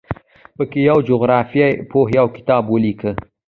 [0.55, 3.11] په کې یوه جغرافیه پوه یو کتاب ولیکه.